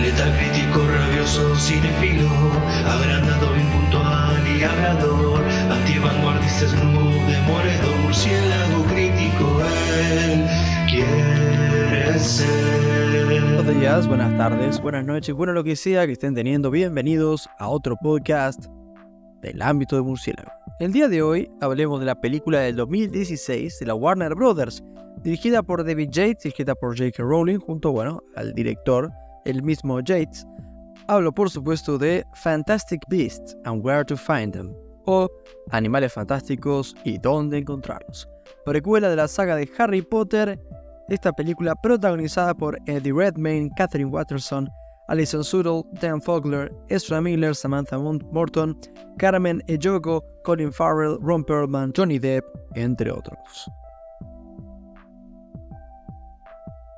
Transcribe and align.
Letal 0.00 0.36
crítico, 0.36 0.86
rabioso, 0.86 1.56
cinefilo, 1.56 2.28
agrandado, 2.86 3.56
impuntual 3.56 4.46
y 4.46 4.62
hablador, 4.62 5.42
antivanguardista, 5.70 6.68
snoop, 6.68 7.12
demoledor, 7.26 7.96
murciélago 8.02 8.84
crítico, 8.84 9.62
él 10.12 10.46
quiere 10.88 12.18
ser. 12.18 13.54
Buenos 13.54 13.80
días, 13.80 14.06
buenas 14.08 14.36
tardes, 14.36 14.80
buenas 14.80 15.06
noches, 15.06 15.34
bueno 15.34 15.52
lo 15.52 15.64
que 15.64 15.76
sea 15.76 16.06
que 16.06 16.12
estén 16.12 16.34
teniendo, 16.34 16.70
bienvenidos 16.70 17.48
a 17.58 17.68
otro 17.68 17.96
podcast 17.96 18.66
del 19.42 19.62
ámbito 19.62 19.96
de 19.96 20.02
murciélago. 20.02 20.50
El 20.80 20.92
día 20.92 21.08
de 21.08 21.22
hoy 21.22 21.50
hablemos 21.60 22.00
de 22.00 22.06
la 22.06 22.20
película 22.20 22.60
del 22.60 22.76
2016 22.76 23.78
de 23.78 23.86
la 23.86 23.94
Warner 23.94 24.34
Brothers, 24.34 24.82
dirigida 25.22 25.62
por 25.62 25.84
David 25.84 26.10
Yates 26.10 26.46
escrita 26.46 26.74
por 26.74 26.98
J.K. 26.98 27.22
Rowling 27.22 27.58
junto, 27.58 27.92
bueno, 27.92 28.22
al 28.34 28.52
director, 28.52 29.10
el 29.44 29.62
mismo 29.62 30.00
Yates. 30.00 30.46
Hablo 31.06 31.32
por 31.32 31.50
supuesto 31.50 31.98
de 31.98 32.24
Fantastic 32.34 33.02
Beasts 33.08 33.56
and 33.64 33.84
Where 33.84 34.04
to 34.04 34.16
Find 34.16 34.52
Them, 34.52 34.74
o 35.06 35.28
Animales 35.70 36.12
Fantásticos 36.12 36.94
y 37.04 37.18
Dónde 37.18 37.58
Encontrarlos, 37.58 38.28
precuela 38.64 39.10
de 39.10 39.16
la 39.16 39.28
saga 39.28 39.56
de 39.56 39.68
Harry 39.78 40.02
Potter, 40.02 40.58
esta 41.08 41.32
película 41.32 41.74
protagonizada 41.74 42.54
por 42.54 42.78
Eddie 42.86 43.12
Redmayne, 43.12 43.70
Catherine 43.76 44.10
Watterson, 44.10 44.68
Alison 45.08 45.44
Sudol, 45.44 45.84
Dan 46.00 46.22
Fogler, 46.22 46.72
Ezra 46.88 47.20
Miller, 47.20 47.54
Samantha 47.54 47.98
Morton, 47.98 48.78
Carmen 49.18 49.62
Ejogo, 49.66 50.24
Colin 50.44 50.72
Farrell, 50.72 51.18
Ron 51.20 51.44
Perlman, 51.44 51.92
Johnny 51.94 52.18
Depp, 52.18 52.44
entre 52.74 53.10
otros. 53.10 53.70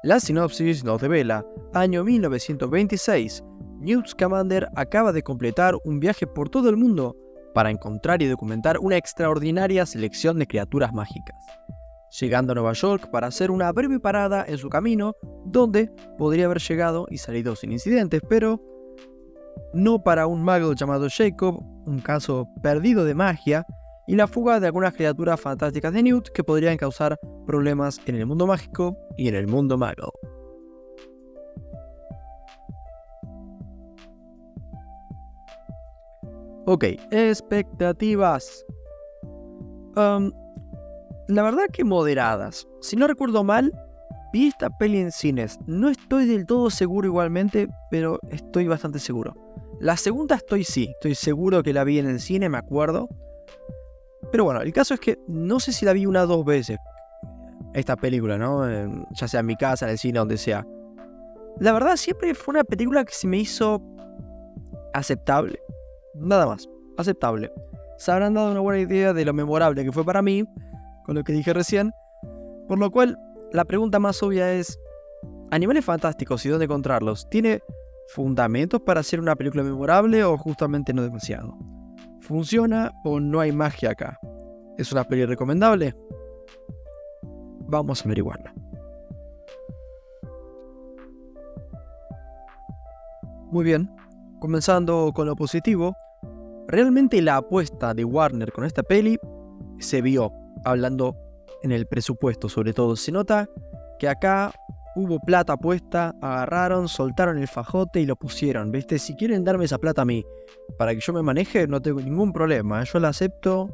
La 0.07 0.21
sinopsis 0.21 0.85
nos 0.85 1.03
revela, 1.03 1.45
año 1.75 2.05
1926, 2.05 3.43
Newt 3.81 4.07
Scamander 4.07 4.69
acaba 4.77 5.13
de 5.13 5.25
completar 5.25 5.75
un 5.85 5.99
viaje 5.99 6.29
por 6.29 6.49
todo 6.49 6.71
el 6.71 6.77
mundo 6.77 7.17
para 7.53 7.73
encontrar 7.73 8.23
y 8.23 8.27
documentar 8.27 8.79
una 8.79 8.97
extraordinaria 8.97 9.85
selección 9.85 10.39
de 10.39 10.47
criaturas 10.47 10.93
mágicas. 10.93 11.37
Llegando 12.21 12.53
a 12.53 12.55
Nueva 12.55 12.73
York 12.75 13.11
para 13.11 13.27
hacer 13.27 13.51
una 13.51 13.73
breve 13.73 13.99
parada 13.99 14.45
en 14.47 14.59
su 14.59 14.69
camino, 14.69 15.17
donde 15.45 15.91
podría 16.17 16.45
haber 16.45 16.61
llegado 16.61 17.09
y 17.11 17.19
salido 17.19 17.57
sin 17.57 17.73
incidentes, 17.73 18.23
pero 18.29 18.63
no 19.75 20.05
para 20.05 20.29
un 20.29 20.41
mago 20.41 20.73
llamado 20.75 21.09
Jacob, 21.11 21.61
un 21.85 21.99
caso 21.99 22.47
perdido 22.63 23.05
de 23.05 23.17
magia, 23.17 23.67
y 24.07 24.15
la 24.17 24.27
fuga 24.27 24.61
de 24.61 24.67
algunas 24.67 24.95
criaturas 24.95 25.41
fantásticas 25.41 25.93
de 25.93 26.03
Newt 26.03 26.29
que 26.29 26.45
podrían 26.45 26.77
causar 26.77 27.19
problemas 27.47 28.01
en 28.07 28.17
el 28.17 28.27
mundo 28.27 28.47
mágico 28.47 28.97
y 29.17 29.29
en 29.29 29.35
el 29.35 29.47
mundo 29.47 29.77
mago. 29.77 30.13
Ok, 36.69 36.85
expectativas. 37.13 38.65
Um, 39.97 40.33
la 41.29 41.43
verdad 41.43 41.67
que 41.73 41.85
moderadas. 41.85 42.67
Si 42.81 42.97
no 42.97 43.07
recuerdo 43.07 43.45
mal, 43.45 43.73
vi 44.33 44.49
esta 44.49 44.71
peli 44.71 44.99
en 44.99 45.13
cines. 45.13 45.59
No 45.67 45.89
estoy 45.89 46.27
del 46.27 46.45
todo 46.45 46.71
seguro 46.71 47.07
igualmente, 47.07 47.69
pero 47.91 48.19
estoy 48.31 48.67
bastante 48.67 48.99
seguro. 48.99 49.35
La 49.81 49.97
segunda 49.97 50.37
estoy 50.37 50.65
sí, 50.65 50.89
estoy 50.91 51.15
seguro 51.15 51.63
que 51.63 51.73
la 51.73 51.85
vi 51.85 51.99
en 51.99 52.07
el 52.09 52.21
cine, 52.21 52.49
me 52.49 52.59
acuerdo. 52.59 53.09
Pero 54.31 54.45
bueno, 54.45 54.61
el 54.61 54.73
caso 54.73 54.95
es 54.95 55.01
que 55.01 55.19
no 55.29 55.61
sé 55.61 55.73
si 55.73 55.85
la 55.85 55.93
vi 55.93 56.07
una 56.07 56.23
o 56.23 56.27
dos 56.27 56.45
veces. 56.45 56.79
Esta 57.75 57.97
película, 57.97 58.39
¿no? 58.39 58.67
ya 59.11 59.29
sea 59.29 59.41
en 59.41 59.47
mi 59.47 59.57
casa, 59.57 59.87
en 59.87 59.93
el 59.93 59.99
cine, 59.99 60.19
donde 60.19 60.39
sea. 60.39 60.67
La 61.59 61.73
verdad 61.73 61.97
siempre 61.97 62.35
fue 62.35 62.53
una 62.53 62.65
película 62.65 63.05
que 63.05 63.13
se 63.13 63.27
me 63.27 63.39
hizo 63.39 63.83
aceptable. 64.95 65.59
Nada 66.15 66.47
más, 66.47 66.69
aceptable. 66.97 67.53
Se 67.99 68.13
habrán 68.13 68.35
dado 68.35 68.51
una 68.51 68.61
buena 68.61 68.81
idea 68.81 69.13
de 69.13 69.25
lo 69.25 69.33
memorable 69.33 69.85
que 69.85 69.93
fue 69.93 70.05
para 70.05 70.23
mí 70.23 70.45
con 71.05 71.15
lo 71.15 71.25
que 71.25 71.33
dije 71.33 71.53
recién. 71.53 71.93
Por 72.69 72.79
lo 72.79 72.91
cual, 72.91 73.19
la 73.53 73.65
pregunta 73.65 73.99
más 73.99 74.23
obvia 74.23 74.53
es, 74.53 74.79
¿Animales 75.51 75.85
fantásticos 75.85 76.45
y 76.45 76.49
dónde 76.49 76.65
encontrarlos? 76.65 77.29
¿Tiene 77.31 77.61
fundamentos 78.09 78.81
para 78.81 79.01
hacer 79.01 79.21
una 79.21 79.37
película 79.37 79.63
memorable 79.63 80.25
o 80.25 80.37
justamente 80.37 80.93
no 80.93 81.03
demasiado? 81.03 81.57
¿Funciona 82.21 82.93
o 83.05 83.21
no 83.21 83.41
hay 83.41 83.53
magia 83.53 83.91
acá? 83.91 84.19
¿Es 84.79 84.93
una 84.93 85.05
peli 85.05 85.25
recomendable? 85.25 85.95
Vamos 87.69 88.03
a 88.03 88.05
averiguarlo. 88.05 88.51
Muy 93.51 93.65
bien, 93.65 93.91
comenzando 94.41 95.13
con 95.15 95.27
lo 95.27 95.37
positivo, 95.37 95.97
realmente 96.69 97.23
la 97.23 97.37
apuesta 97.37 97.95
de 97.95 98.05
Warner 98.05 98.53
con 98.53 98.65
esta 98.65 98.83
peli 98.83 99.19
se 99.79 100.03
vio 100.03 100.33
hablando 100.65 101.17
en 101.63 101.73
el 101.73 101.87
presupuesto 101.87 102.49
sobre 102.49 102.73
todo. 102.73 102.97
Se 102.97 103.13
nota 103.13 103.49
que 103.99 104.09
acá 104.09 104.53
hubo 104.97 105.21
plata 105.21 105.57
puesta, 105.59 106.15
agarraron, 106.23 106.89
soltaron 106.89 107.39
el 107.39 107.47
fajote 107.47 108.01
y 108.01 108.07
lo 108.07 108.17
pusieron, 108.17 108.73
¿viste? 108.73 108.99
Si 108.99 109.15
quieren 109.15 109.45
darme 109.45 109.67
esa 109.67 109.79
plata 109.79 110.03
a 110.03 110.05
mí 110.07 110.25
para 110.79 110.95
que 110.95 111.01
yo 111.01 111.13
me 111.13 111.23
maneje, 111.23 111.69
no 111.69 111.81
tengo 111.81 112.01
ningún 112.01 112.33
problema, 112.33 112.83
yo 112.83 112.99
la 112.99 113.09
acepto 113.09 113.69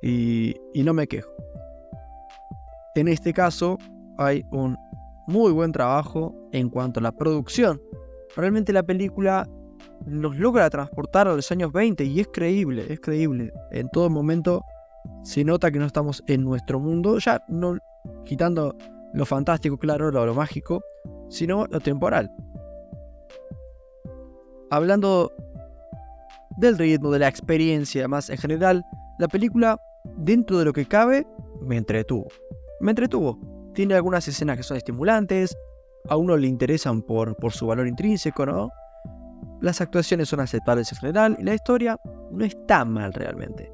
y, 0.00 0.54
y 0.72 0.84
no 0.84 0.94
me 0.94 1.08
quejo. 1.08 1.30
En 2.94 3.08
este 3.08 3.32
caso 3.32 3.76
hay 4.18 4.44
un 4.52 4.76
muy 5.26 5.52
buen 5.52 5.72
trabajo 5.72 6.34
en 6.52 6.70
cuanto 6.70 7.00
a 7.00 7.02
la 7.02 7.12
producción. 7.12 7.82
Realmente 8.36 8.72
la 8.72 8.84
película 8.84 9.48
nos 10.06 10.36
logra 10.36 10.70
transportar 10.70 11.26
a 11.26 11.34
los 11.34 11.50
años 11.50 11.72
20 11.72 12.04
y 12.04 12.20
es 12.20 12.28
creíble, 12.28 12.86
es 12.88 13.00
creíble. 13.00 13.52
En 13.72 13.88
todo 13.88 14.08
momento 14.08 14.64
se 15.24 15.42
nota 15.44 15.72
que 15.72 15.80
no 15.80 15.86
estamos 15.86 16.22
en 16.28 16.44
nuestro 16.44 16.78
mundo, 16.78 17.18
ya 17.18 17.42
no 17.48 17.78
quitando 18.24 18.76
lo 19.12 19.26
fantástico, 19.26 19.78
claro, 19.78 20.10
lo, 20.10 20.26
lo 20.26 20.34
mágico, 20.34 20.82
sino 21.28 21.66
lo 21.66 21.80
temporal. 21.80 22.30
Hablando 24.70 25.32
del 26.58 26.76
ritmo, 26.76 27.10
de 27.10 27.20
la 27.20 27.28
experiencia 27.28 28.06
más 28.08 28.30
en 28.30 28.38
general, 28.38 28.84
la 29.18 29.28
película, 29.28 29.80
dentro 30.16 30.58
de 30.58 30.64
lo 30.64 30.72
que 30.72 30.86
cabe, 30.86 31.26
me 31.60 31.76
entretuvo. 31.76 32.28
Me 32.80 32.90
entretuvo. 32.90 33.38
Tiene 33.74 33.94
algunas 33.94 34.26
escenas 34.28 34.56
que 34.56 34.62
son 34.62 34.76
estimulantes, 34.76 35.56
a 36.08 36.16
uno 36.16 36.36
le 36.36 36.46
interesan 36.46 37.02
por, 37.02 37.36
por 37.36 37.52
su 37.52 37.66
valor 37.66 37.86
intrínseco, 37.86 38.46
¿no? 38.46 38.70
Las 39.60 39.80
actuaciones 39.80 40.28
son 40.28 40.40
aceptables 40.40 40.90
en 40.92 40.98
general 40.98 41.36
y 41.38 41.44
la 41.44 41.54
historia 41.54 41.98
no 42.30 42.44
está 42.44 42.84
mal 42.84 43.12
realmente. 43.12 43.72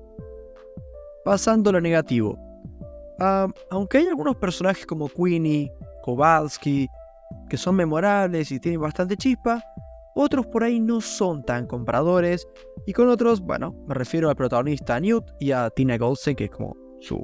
Pasando 1.24 1.70
a 1.70 1.74
lo 1.74 1.80
negativo. 1.80 2.38
Aunque 3.18 3.98
hay 3.98 4.06
algunos 4.06 4.36
personajes 4.36 4.86
como 4.86 5.08
Queenie, 5.08 5.72
Kowalski, 6.02 6.88
que 7.48 7.56
son 7.56 7.76
memorables 7.76 8.50
y 8.52 8.60
tienen 8.60 8.80
bastante 8.80 9.16
chispa, 9.16 9.62
otros 10.14 10.46
por 10.46 10.62
ahí 10.62 10.80
no 10.80 11.00
son 11.00 11.44
tan 11.44 11.66
compradores. 11.66 12.46
Y 12.86 12.92
con 12.92 13.08
otros, 13.08 13.40
bueno, 13.40 13.74
me 13.86 13.94
refiero 13.94 14.28
al 14.28 14.36
protagonista 14.36 15.00
Newt 15.00 15.24
y 15.40 15.50
a 15.52 15.70
Tina 15.70 15.98
Goldstein, 15.98 16.36
que 16.36 16.44
es 16.44 16.50
como 16.50 16.76
su 17.00 17.22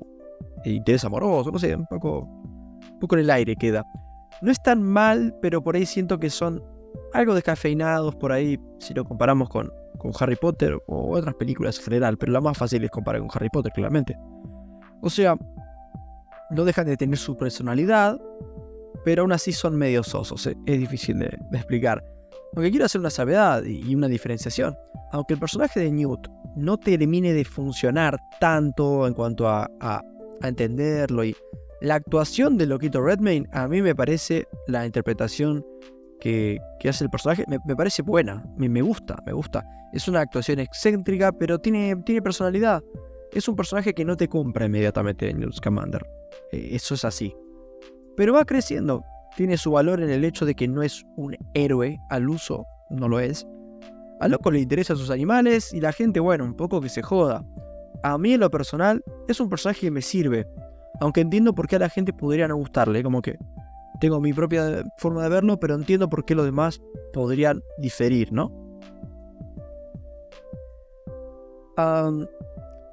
interés 0.64 1.04
amoroso, 1.04 1.50
no 1.50 1.58
sé, 1.58 1.74
un 1.74 1.86
poco, 1.86 2.20
un 2.22 2.98
poco 3.00 3.16
en 3.16 3.22
el 3.22 3.30
aire 3.30 3.56
queda. 3.56 3.84
No 4.42 4.50
es 4.50 4.62
tan 4.62 4.82
mal, 4.82 5.34
pero 5.40 5.62
por 5.62 5.76
ahí 5.76 5.86
siento 5.86 6.18
que 6.18 6.30
son 6.30 6.62
algo 7.12 7.34
descafeinados 7.34 8.14
por 8.16 8.32
ahí, 8.32 8.58
si 8.78 8.94
lo 8.94 9.04
comparamos 9.04 9.48
con, 9.48 9.70
Harry 10.18 10.36
Potter 10.36 10.78
o 10.86 11.14
otras 11.14 11.34
películas 11.34 11.76
en 11.78 11.84
general, 11.84 12.16
pero 12.16 12.32
la 12.32 12.40
más 12.40 12.56
fácil 12.56 12.82
es 12.82 12.90
comparar 12.90 13.20
con 13.20 13.28
Harry 13.34 13.50
Potter, 13.50 13.70
claramente. 13.70 14.16
O 15.02 15.10
sea, 15.10 15.36
no 16.50 16.64
dejan 16.64 16.86
de 16.86 16.96
tener 16.96 17.18
su 17.18 17.36
personalidad, 17.36 18.20
pero 19.04 19.22
aún 19.22 19.32
así 19.32 19.52
son 19.52 19.76
medio 19.76 20.02
sosos, 20.02 20.46
eh, 20.46 20.56
es 20.66 20.78
difícil 20.78 21.18
de, 21.18 21.26
explicar. 21.52 22.04
Aunque 22.54 22.70
quiero 22.70 22.86
hacer 22.86 23.00
una 23.00 23.10
salvedad 23.10 23.62
y 23.64 23.94
una 23.94 24.08
diferenciación, 24.08 24.76
aunque 25.12 25.34
el 25.34 25.40
personaje 25.40 25.80
de 25.80 25.90
Newt 25.90 26.28
no 26.56 26.76
termine 26.78 27.32
de 27.32 27.44
funcionar 27.44 28.18
tanto 28.40 29.06
en 29.06 29.14
cuanto 29.14 29.48
a, 29.48 29.68
entenderlo 30.42 31.22
y 31.22 31.36
la 31.82 31.96
actuación 31.96 32.56
de 32.56 32.64
Loquito 32.64 33.02
Redmayne 33.02 33.46
a 33.52 33.68
mí 33.68 33.82
me 33.82 33.94
parece 33.94 34.46
la 34.68 34.86
interpretación 34.86 35.62
que, 36.18 36.58
hace 36.88 37.04
el 37.04 37.10
personaje 37.10 37.44
me, 37.46 37.76
parece 37.76 38.00
buena, 38.00 38.42
me, 38.56 38.68
me, 38.68 38.80
gusta, 38.80 39.18
me 39.26 39.32
gusta. 39.32 39.64
Es 39.92 40.08
una 40.08 40.20
actuación 40.20 40.60
excéntrica, 40.60 41.30
pero 41.32 41.58
tiene, 41.58 41.94
tiene 42.06 42.22
personalidad. 42.22 42.82
Es 43.32 43.48
un 43.48 43.56
personaje 43.56 43.94
que 43.94 44.04
no 44.04 44.16
te 44.16 44.28
compra 44.28 44.66
inmediatamente 44.66 45.30
en 45.30 45.40
Newt 45.40 45.60
Commander. 45.62 46.04
Eh, 46.52 46.70
eso 46.72 46.94
es 46.94 47.04
así. 47.04 47.34
Pero 48.16 48.34
va 48.34 48.44
creciendo. 48.44 49.04
Tiene 49.36 49.56
su 49.56 49.70
valor 49.70 50.00
en 50.02 50.10
el 50.10 50.24
hecho 50.24 50.44
de 50.44 50.54
que 50.54 50.66
no 50.66 50.82
es 50.82 51.04
un 51.16 51.36
héroe 51.54 51.98
al 52.10 52.28
uso, 52.28 52.66
no 52.90 53.08
lo 53.08 53.20
es. 53.20 53.46
A 54.20 54.28
loco 54.28 54.50
le 54.50 54.60
interesan 54.60 54.96
sus 54.96 55.10
animales 55.10 55.72
y 55.72 55.80
la 55.80 55.92
gente, 55.92 56.20
bueno, 56.20 56.44
un 56.44 56.54
poco 56.54 56.80
que 56.80 56.88
se 56.88 57.02
joda. 57.02 57.44
A 58.02 58.18
mí 58.18 58.34
en 58.34 58.40
lo 58.40 58.50
personal 58.50 59.02
es 59.28 59.40
un 59.40 59.48
personaje 59.48 59.82
que 59.82 59.90
me 59.90 60.02
sirve. 60.02 60.46
Aunque 61.00 61.20
entiendo 61.20 61.54
por 61.54 61.68
qué 61.68 61.76
a 61.76 61.78
la 61.78 61.88
gente 61.88 62.12
podría 62.12 62.48
no 62.48 62.56
gustarle, 62.56 63.02
como 63.02 63.22
que 63.22 63.38
tengo 64.00 64.20
mi 64.20 64.32
propia 64.32 64.82
forma 64.98 65.22
de 65.22 65.28
verlo, 65.28 65.60
pero 65.60 65.74
entiendo 65.74 66.08
por 66.10 66.24
qué 66.24 66.34
los 66.34 66.44
demás 66.44 66.80
podrían 67.12 67.62
diferir, 67.78 68.32
¿no? 68.32 68.50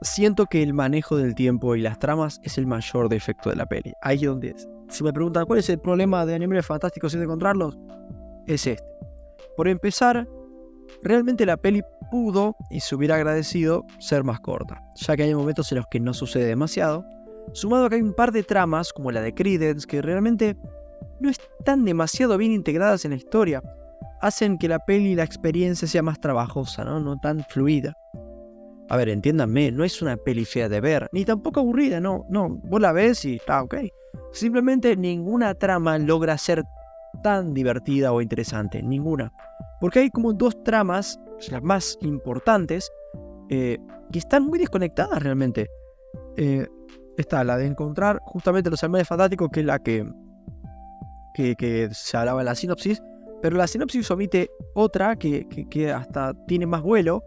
Siento 0.02 0.46
que 0.46 0.64
el 0.64 0.74
manejo 0.74 1.18
del 1.18 1.36
tiempo 1.36 1.76
y 1.76 1.82
las 1.82 2.00
tramas 2.00 2.40
es 2.44 2.58
el 2.58 2.68
mayor 2.68 3.10
defecto 3.10 3.50
de 3.50 3.56
la 3.56 3.66
peli. 3.66 3.94
Ahí 4.02 4.26
donde 4.26 4.50
es. 4.50 4.68
Si 4.90 5.04
me 5.04 5.14
preguntan 5.14 5.46
cuál 5.46 5.60
es 5.60 5.70
el 5.70 5.80
problema 5.80 6.26
de 6.26 6.36
Animales 6.36 6.66
Fantásticos 6.66 7.12
sin 7.12 7.22
encontrarlos, 7.22 7.78
es 8.46 8.66
este. 8.68 8.84
Por 9.56 9.68
empezar, 9.68 10.28
realmente 11.04 11.46
la 11.46 11.58
peli 11.58 11.82
pudo, 12.10 12.56
y 12.70 12.80
se 12.80 12.96
hubiera 12.96 13.16
agradecido, 13.16 13.86
ser 14.00 14.24
más 14.24 14.40
corta, 14.40 14.82
ya 14.96 15.18
que 15.18 15.24
hay 15.24 15.36
momentos 15.36 15.72
en 15.72 15.80
los 15.80 15.88
que 15.88 16.00
no 16.00 16.14
sucede 16.14 16.46
demasiado, 16.46 17.06
sumado 17.54 17.86
a 17.86 17.90
que 17.90 17.96
hay 17.96 18.02
un 18.02 18.14
par 18.14 18.32
de 18.32 18.44
tramas, 18.44 18.94
como 18.94 19.12
la 19.12 19.22
de 19.22 19.34
Credence, 19.34 19.86
que 19.86 20.02
realmente 20.02 20.56
no 21.20 21.30
están 21.30 21.84
demasiado 21.84 22.38
bien 22.38 22.52
integradas 22.52 23.04
en 23.04 23.12
la 23.12 23.18
historia, 23.18 23.62
hacen 24.22 24.58
que 24.58 24.68
la 24.68 24.80
peli 24.80 25.12
y 25.12 25.16
la 25.16 25.24
experiencia 25.24 25.88
sea 25.88 26.02
más 26.02 26.20
trabajosa, 26.20 26.84
¿no? 26.84 27.00
no 27.00 27.18
tan 27.20 27.44
fluida. 27.44 27.94
A 28.90 28.98
ver, 28.98 29.10
entiéndanme, 29.10 29.72
no 29.72 29.84
es 29.84 30.02
una 30.02 30.16
peli 30.16 30.46
fea 30.46 30.70
de 30.70 30.80
ver, 30.80 31.10
ni 31.12 31.26
tampoco 31.26 31.60
aburrida, 31.60 32.00
no, 32.00 32.26
no, 32.30 32.50
vos 32.50 32.80
la 32.80 32.94
ves 32.94 33.26
y 33.26 33.36
está 33.36 33.62
ok. 33.62 33.76
Simplemente 34.32 34.96
ninguna 34.96 35.54
trama 35.56 35.98
logra 35.98 36.38
ser 36.38 36.64
tan 37.22 37.54
divertida 37.54 38.14
o 38.14 38.22
interesante, 38.22 38.82
ninguna. 38.82 39.32
Porque 39.82 40.00
hay 40.00 40.10
como 40.10 40.34
dos 40.34 40.64
tramas, 40.64 41.20
las 41.52 41.62
más 41.62 41.98
importantes, 42.02 42.90
eh, 43.50 43.78
que 44.12 44.20
están 44.20 44.46
muy 44.46 44.60
desconectadas 44.60 45.22
realmente. 45.22 45.68
Eh, 46.38 46.68
está 47.18 47.44
la 47.44 47.58
de 47.58 47.66
encontrar 47.66 48.20
justamente 48.24 48.70
los 48.70 48.84
animales 48.84 49.08
fantásticos, 49.08 49.50
que 49.52 49.62
es 49.62 49.66
la 49.66 49.80
que, 49.80 50.06
que, 51.34 51.90
se 51.92 52.18
hablaba 52.18 52.42
en 52.42 52.46
la 52.46 52.56
sinopsis, 52.56 53.02
pero 53.42 53.58
la 53.58 53.68
sinopsis 53.68 54.10
omite 54.12 54.50
otra 54.74 55.16
que, 55.16 55.48
que 55.70 55.92
hasta 55.92 56.34
tiene 56.46 56.66
más 56.66 56.82
vuelo, 56.82 57.24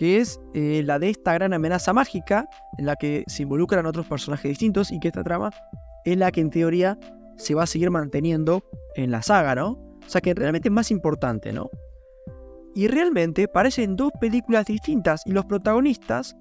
que 0.00 0.16
es 0.16 0.40
eh, 0.54 0.82
la 0.82 0.98
de 0.98 1.10
esta 1.10 1.34
gran 1.34 1.52
amenaza 1.52 1.92
mágica, 1.92 2.48
en 2.78 2.86
la 2.86 2.96
que 2.96 3.22
se 3.26 3.42
involucran 3.42 3.84
otros 3.84 4.06
personajes 4.06 4.48
distintos 4.48 4.90
y 4.90 4.98
que 4.98 5.08
esta 5.08 5.22
trama 5.22 5.50
es 6.06 6.16
la 6.16 6.32
que 6.32 6.40
en 6.40 6.48
teoría 6.48 6.98
se 7.36 7.54
va 7.54 7.64
a 7.64 7.66
seguir 7.66 7.90
manteniendo 7.90 8.64
en 8.94 9.10
la 9.10 9.20
saga, 9.20 9.54
¿no? 9.54 9.72
O 9.72 10.08
sea 10.08 10.22
que 10.22 10.32
realmente 10.32 10.68
es 10.68 10.72
más 10.72 10.90
importante, 10.90 11.52
¿no? 11.52 11.68
Y 12.74 12.88
realmente 12.88 13.46
parecen 13.46 13.94
dos 13.94 14.10
películas 14.18 14.64
distintas 14.64 15.20
y 15.26 15.32
los 15.32 15.44
protagonistas, 15.44 16.34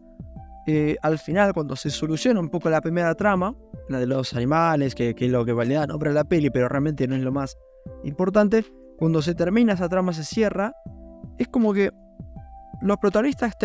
eh, 0.66 0.96
al 1.02 1.20
final, 1.20 1.54
cuando 1.54 1.76
se 1.76 1.90
soluciona 1.90 2.40
un 2.40 2.48
poco 2.48 2.70
la 2.70 2.80
primera 2.80 3.14
trama, 3.14 3.58
la 3.90 4.00
de 4.00 4.08
los 4.08 4.34
animales, 4.36 4.96
que, 4.96 5.14
es 5.18 5.32
lo 5.32 5.44
que 5.44 5.52
le 5.52 5.74
da 5.74 5.86
nombre 5.86 6.12
a 6.12 6.14
la 6.14 6.24
peli, 6.24 6.50
pero 6.50 6.70
realmente 6.70 7.10
no 7.10 7.16
es 7.18 7.24
lo 7.24 7.34
más 7.34 7.58
importante, 8.06 8.64
cuando 8.98 9.22
se 9.22 9.36
termina 9.36 9.74
esa 9.74 9.90
trama, 9.90 10.14
se 10.14 10.24
cierra, 10.24 10.74
es 11.38 11.50
como 11.50 11.74
que 11.74 11.92
los 12.82 12.98
protagonistas 12.98 13.56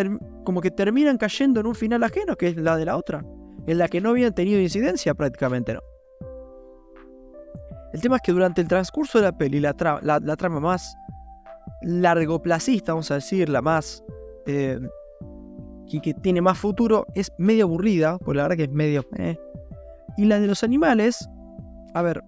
como 0.45 0.61
que 0.61 0.71
terminan 0.71 1.19
cayendo 1.19 1.61
en 1.61 1.67
un 1.67 1.75
final 1.75 2.03
ajeno, 2.03 2.37
que 2.37 2.49
es 2.49 2.57
la 2.57 2.77
de 2.77 2.85
la 2.85 2.97
otra, 2.97 3.25
en 3.67 3.79
la 3.79 3.89
que 3.89 4.01
no 4.01 4.11
habían 4.11 4.35
tenido 4.35 4.61
incidencia 4.61 5.15
prácticamente, 5.15 5.75
¿no? 5.75 5.81
El 7.93 8.01
tema 8.01 8.17
es 8.17 8.23
que 8.23 8.33
durante 8.33 8.61
el 8.61 8.67
transcurso 8.67 9.19
de 9.19 9.25
la 9.25 9.39
peli, 9.39 9.61
la, 9.61 9.73
la, 10.03 10.37
trama 10.37 10.59
más 10.59 10.97
largoplacista, 11.83 12.93
vamos 12.93 13.11
a 13.11 13.15
decir, 13.15 13.49
la 13.49 13.63
más... 13.63 14.03
Eh, 14.47 14.81
que, 16.03 16.13
tiene 16.15 16.41
más 16.41 16.59
futuro, 16.59 17.07
es 17.15 17.31
medio 17.39 17.67
aburrida, 17.67 18.19
por 18.19 18.35
la 18.35 18.43
verdad 18.43 18.57
que 18.57 18.65
es 18.65 18.73
medio... 18.73 19.05
Eh. 19.17 19.39
Y 20.17 20.25
la 20.25 20.41
de 20.41 20.49
los 20.49 20.65
animales, 20.65 21.29
a 21.95 22.03
ver, 22.03 22.21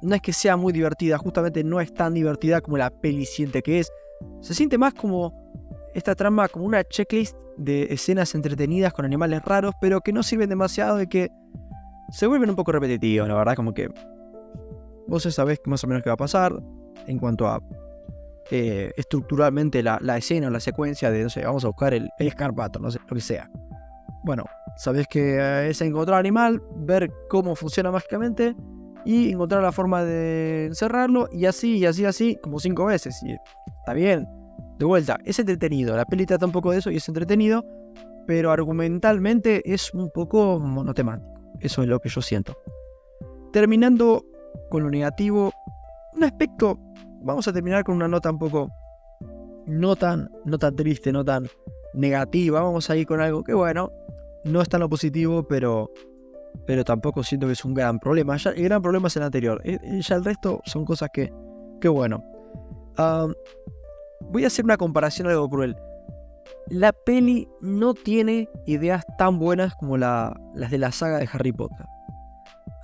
no 0.00 0.14
es 0.14 0.22
que 0.22 0.32
sea 0.32 0.56
muy 0.56 0.72
divertida, 0.72 1.18
justamente 1.18 1.64
no 1.64 1.80
es 1.80 1.92
tan 1.92 2.14
divertida 2.14 2.60
como 2.60 2.76
la 2.76 2.90
peli 2.90 3.24
siente 3.24 3.62
que 3.62 3.80
es. 3.80 3.90
Se 4.42 4.54
siente 4.54 4.78
más 4.78 4.94
como 4.94 5.43
esta 5.94 6.14
trama 6.14 6.48
como 6.48 6.64
una 6.64 6.84
checklist 6.84 7.36
de 7.56 7.84
escenas 7.90 8.34
entretenidas 8.34 8.92
con 8.92 9.04
animales 9.04 9.42
raros, 9.44 9.74
pero 9.80 10.00
que 10.00 10.12
no 10.12 10.22
sirven 10.22 10.48
demasiado 10.48 11.00
y 11.00 11.06
que 11.06 11.30
se 12.10 12.26
vuelven 12.26 12.50
un 12.50 12.56
poco 12.56 12.72
repetitivos, 12.72 13.28
la 13.28 13.34
verdad, 13.34 13.54
como 13.54 13.72
que 13.72 13.88
vos 15.06 15.22
sabés 15.22 15.60
más 15.66 15.82
o 15.84 15.86
menos 15.86 16.02
qué 16.02 16.10
va 16.10 16.14
a 16.14 16.18
pasar 16.18 16.60
en 17.06 17.18
cuanto 17.18 17.46
a 17.46 17.62
eh, 18.50 18.92
estructuralmente 18.96 19.82
la, 19.82 19.98
escena 20.16 20.48
o 20.48 20.50
la 20.50 20.60
secuencia 20.60 21.10
de, 21.10 21.22
no 21.22 21.30
sé, 21.30 21.44
vamos 21.44 21.64
a 21.64 21.68
buscar 21.68 21.94
el, 21.94 22.10
escarpato, 22.18 22.78
no 22.78 22.90
sé, 22.90 22.98
lo 23.08 23.14
que 23.14 23.22
sea. 23.22 23.50
Bueno, 24.24 24.44
sabés 24.76 25.06
que 25.08 25.36
eh, 25.38 25.70
es 25.70 25.80
encontrar 25.80 26.18
animal, 26.18 26.62
ver 26.76 27.10
cómo 27.28 27.54
funciona 27.54 27.90
mágicamente 27.90 28.54
y 29.04 29.32
encontrar 29.32 29.62
la 29.62 29.72
forma 29.72 30.02
de 30.02 30.66
encerrarlo 30.66 31.28
y 31.32 31.46
así, 31.46 31.78
y 31.78 31.86
así, 31.86 32.04
así, 32.04 32.38
como 32.42 32.58
cinco 32.58 32.86
veces. 32.86 33.22
Y 33.22 33.32
está 33.80 33.92
bien. 33.92 34.26
De 34.78 34.84
vuelta, 34.84 35.18
es 35.24 35.38
entretenido. 35.38 35.96
La 35.96 36.04
peli 36.04 36.26
trata 36.26 36.46
un 36.46 36.52
poco 36.52 36.72
de 36.72 36.78
eso 36.78 36.90
y 36.90 36.96
es 36.96 37.08
entretenido, 37.08 37.64
pero 38.26 38.50
argumentalmente 38.50 39.62
es 39.72 39.92
un 39.94 40.10
poco 40.10 40.58
monotemático. 40.58 41.32
Eso 41.60 41.82
es 41.82 41.88
lo 41.88 42.00
que 42.00 42.08
yo 42.08 42.20
siento. 42.20 42.56
Terminando 43.52 44.24
con 44.70 44.82
lo 44.82 44.90
negativo, 44.90 45.52
un 46.14 46.24
aspecto, 46.24 46.78
vamos 47.22 47.46
a 47.46 47.52
terminar 47.52 47.84
con 47.84 47.96
una 47.96 48.08
nota 48.08 48.30
un 48.30 48.38
poco 48.38 48.68
no 49.66 49.96
tan, 49.96 50.30
no 50.44 50.58
tan 50.58 50.74
triste, 50.76 51.12
no 51.12 51.24
tan 51.24 51.48
negativa, 51.94 52.60
vamos 52.60 52.90
a 52.90 52.96
ir 52.96 53.06
con 53.06 53.20
algo 53.20 53.44
que 53.44 53.54
bueno, 53.54 53.90
no 54.44 54.60
es 54.60 54.68
tan 54.68 54.80
lo 54.80 54.88
positivo, 54.88 55.46
pero, 55.46 55.90
pero 56.66 56.84
tampoco 56.84 57.22
siento 57.22 57.46
que 57.46 57.54
es 57.54 57.64
un 57.64 57.74
gran 57.74 57.98
problema. 57.98 58.36
Ya, 58.36 58.50
el 58.50 58.64
gran 58.64 58.82
problema 58.82 59.08
es 59.08 59.16
el 59.16 59.22
anterior, 59.22 59.60
eh, 59.64 59.78
ya 60.00 60.16
el 60.16 60.24
resto 60.24 60.60
son 60.64 60.84
cosas 60.84 61.10
que, 61.12 61.32
que 61.80 61.88
bueno. 61.88 62.22
Voy 64.30 64.44
a 64.44 64.48
hacer 64.48 64.64
una 64.64 64.76
comparación 64.76 65.28
algo 65.28 65.48
cruel. 65.48 65.76
La 66.68 66.92
peli 66.92 67.48
no 67.60 67.94
tiene 67.94 68.48
ideas 68.66 69.04
tan 69.18 69.38
buenas 69.38 69.74
como 69.74 69.96
las 69.96 70.34
de 70.70 70.78
la 70.78 70.92
saga 70.92 71.18
de 71.18 71.28
Harry 71.32 71.52
Potter 71.52 71.86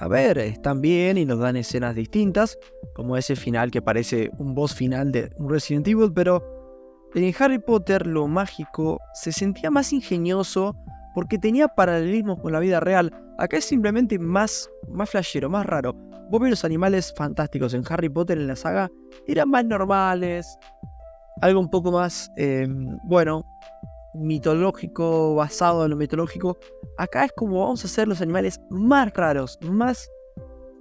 a 0.01 0.09
ver, 0.09 0.39
están 0.39 0.81
bien 0.81 1.19
y 1.19 1.27
nos 1.27 1.41
dan 1.41 1.57
escenas 1.57 1.95
distintas, 1.95 2.59
como 2.95 3.19
ese 3.19 3.37
final 3.37 3.71
que 3.71 3.83
parece 3.83 4.31
un 4.39 4.55
boss 4.55 4.75
final 4.75 5.13
de 5.13 5.31
un 5.37 5.51
Resident 5.51 5.87
Evil, 5.87 6.11
pero 6.11 6.43
en 7.15 7.35
Harry 7.39 7.59
Potter 7.59 8.07
lo 8.07 8.27
mágico 8.27 8.99
se 9.13 9.31
sentía 9.31 9.71
más 9.71 9.93
ingenioso 9.93 10.75
porque 11.15 11.37
tenía 11.37 11.69
paralelismos 11.69 12.41
con 12.41 12.53
la 12.53 12.61
vida 12.61 12.81
real. 12.81 13.13
Acá 13.37 13.59
es 13.59 13.67
simplemente 13.67 14.19
más, 14.19 14.71
más 14.89 15.11
flashero, 15.11 15.51
más 15.51 15.67
raro. 15.67 15.93
Vos 16.31 16.41
ves 16.41 16.51
los 16.51 16.65
animales 16.65 17.13
fantásticos 17.15 17.75
en 17.75 17.83
Harry 17.91 18.09
Potter 18.09 18.39
en 18.39 18.47
la 18.47 18.57
saga, 18.57 18.91
eran 19.27 19.51
más 19.51 19.67
normales, 19.67 20.59
algo 21.41 21.61
un 21.61 21.71
poco 21.71 21.93
más, 21.93 22.31
em, 22.37 22.99
bueno, 23.05 23.45
mitológico, 24.15 25.35
basado 25.35 25.85
en 25.85 25.91
lo 25.91 25.97
mitológico. 25.97 26.59
Acá 26.99 27.25
es 27.25 27.33
como 27.33 27.61
vamos 27.61 27.85
a 27.85 27.89
hacer 27.89 28.09
los 28.09 28.21
animales 28.21 28.61
más 28.71 29.13
raros, 29.15 29.59
más 29.63 30.09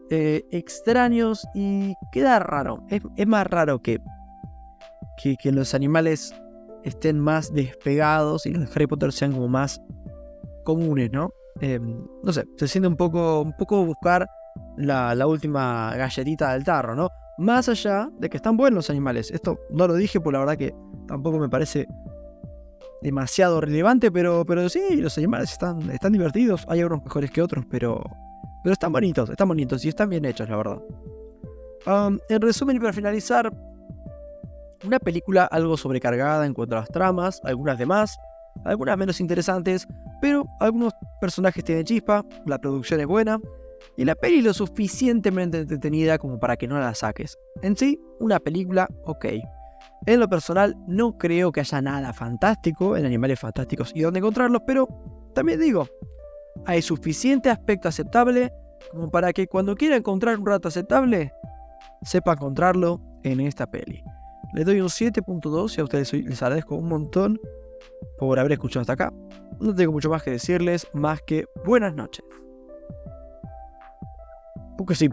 eh, 0.09 0.43
extraños 0.51 1.45
y 1.53 1.93
queda 2.11 2.39
raro. 2.39 2.83
Es, 2.89 3.27
más 3.27 3.47
raro 3.47 3.81
que, 3.81 3.99
que, 5.17 5.51
los 5.51 5.73
animales 5.73 6.33
estén 6.83 7.19
más 7.19 7.53
despegados 7.53 8.45
y 8.45 8.51
los 8.51 8.75
Harry 8.75 8.87
Potter 8.87 9.11
sean 9.11 9.33
como 9.33 9.47
más 9.47 9.81
comunes, 10.63 11.11
¿no? 11.11 11.31
Em, 11.61 12.05
no 12.23 12.33
sé, 12.33 12.45
se 12.57 12.67
siente 12.67 12.87
un 12.87 12.95
poco, 12.95 13.41
un 13.41 13.53
poco 13.53 13.85
buscar 13.85 14.27
la, 14.79 15.27
última 15.27 15.93
galletita 15.95 16.53
del 16.53 16.63
tarro, 16.63 16.95
¿no? 16.95 17.09
Más 17.37 17.69
allá 17.69 18.09
de 18.17 18.29
que 18.29 18.37
están 18.37 18.57
buenos 18.57 18.75
los 18.75 18.89
animales. 18.89 19.31
Esto 19.31 19.59
no 19.69 19.87
lo 19.87 19.95
dije, 19.95 20.19
por 20.19 20.33
la 20.33 20.39
verdad 20.39 20.57
que 20.57 20.73
tampoco 21.07 21.37
me 21.39 21.49
parece 21.49 21.87
demasiado 23.01 23.61
relevante, 23.61 24.11
pero, 24.11 24.45
pero 24.45 24.67
sí, 24.69 24.97
los 24.97 25.17
animales 25.17 25.51
están, 25.51 25.89
están 25.89 26.11
divertidos. 26.11 26.65
Hay 26.67 26.81
algunos 26.81 27.03
mejores 27.03 27.31
que 27.31 27.41
otros, 27.41 27.65
pero, 27.69 28.03
pero 28.63 28.73
están 28.73 28.91
bonitos, 28.91 29.29
están 29.29 29.47
bonitos 29.47 29.83
y 29.85 29.89
están 29.89 30.09
bien 30.09 30.25
hechos, 30.25 30.49
la 30.49 30.57
verdad. 30.57 30.79
en 32.29 32.41
resumen 32.41 32.75
y 32.75 32.79
para 32.79 32.93
finalizar, 32.93 33.51
una 34.85 34.99
película 34.99 35.45
algo 35.45 35.75
sobrecargada 35.75 36.45
en 36.45 36.53
cuanto 36.53 36.77
a 36.77 36.79
las 36.79 36.89
tramas, 36.89 37.41
algunas 37.43 37.77
de 37.77 37.85
más, 37.85 38.17
algunas 38.65 38.97
menos 38.97 39.19
interesantes, 39.19 39.87
pero 40.21 40.45
algunos 40.59 40.93
personajes 41.21 41.63
tienen 41.63 41.85
chispa, 41.85 42.25
la 42.45 42.57
producción 42.57 42.99
es 42.99 43.07
buena 43.07 43.39
y 43.97 44.05
la 44.05 44.15
peli 44.15 44.41
lo 44.41 44.53
suficientemente 44.53 45.59
entretenida 45.59 46.17
como 46.17 46.39
para 46.39 46.57
que 46.57 46.67
no 46.67 46.79
la 46.79 46.93
saques. 46.93 47.37
En 47.61 47.75
sí, 47.75 47.99
una 48.19 48.39
película 48.39 48.87
ok. 49.05 49.25
En 50.05 50.19
lo 50.19 50.29
personal, 50.29 50.75
no 50.87 51.17
creo 51.17 51.51
que 51.51 51.59
haya 51.59 51.81
nada 51.81 52.13
fantástico 52.13 52.95
en 52.95 53.05
Animales 53.05 53.39
Fantásticos 53.39 53.91
y 53.93 54.01
dónde 54.01 54.19
encontrarlos, 54.19 54.61
pero 54.65 54.87
también 55.33 55.59
digo, 55.59 55.87
hay 56.65 56.81
suficiente 56.81 57.49
aspecto 57.49 57.87
aceptable 57.87 58.51
como 58.91 59.09
para 59.09 59.33
que 59.33 59.47
cuando 59.47 59.75
quiera 59.75 59.95
encontrar 59.95 60.39
un 60.39 60.45
rato 60.45 60.67
aceptable, 60.67 61.33
sepa 62.01 62.33
encontrarlo 62.33 63.01
en 63.23 63.41
esta 63.41 63.69
peli. 63.69 64.03
Les 64.53 64.65
doy 64.65 64.81
un 64.81 64.87
7.2 64.87 65.77
y 65.77 65.81
a 65.81 65.83
ustedes 65.83 66.13
les 66.13 66.41
agradezco 66.41 66.75
un 66.75 66.87
montón 66.87 67.39
por 68.17 68.39
haber 68.39 68.53
escuchado 68.53 68.81
hasta 68.81 68.93
acá. 68.93 69.13
No 69.59 69.75
tengo 69.75 69.91
mucho 69.91 70.09
más 70.09 70.23
que 70.23 70.31
decirles, 70.31 70.87
más 70.93 71.21
que 71.21 71.45
buenas 71.65 71.93
noches. 71.93 72.25
Porque 74.79 74.95
sí, 74.95 75.09